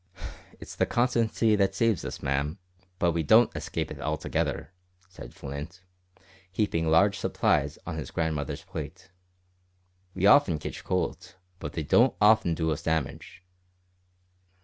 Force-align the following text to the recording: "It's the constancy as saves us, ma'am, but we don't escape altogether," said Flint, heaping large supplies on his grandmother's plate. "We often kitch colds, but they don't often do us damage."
"It's 0.59 0.75
the 0.75 0.87
constancy 0.87 1.53
as 1.53 1.75
saves 1.75 2.03
us, 2.03 2.23
ma'am, 2.23 2.57
but 2.97 3.11
we 3.11 3.21
don't 3.21 3.55
escape 3.55 3.95
altogether," 3.99 4.73
said 5.07 5.31
Flint, 5.31 5.83
heaping 6.51 6.87
large 6.87 7.19
supplies 7.19 7.77
on 7.85 7.97
his 7.99 8.09
grandmother's 8.09 8.63
plate. 8.63 9.11
"We 10.15 10.25
often 10.25 10.57
kitch 10.57 10.83
colds, 10.83 11.35
but 11.59 11.73
they 11.73 11.83
don't 11.83 12.15
often 12.19 12.55
do 12.55 12.71
us 12.71 12.81
damage." 12.81 13.43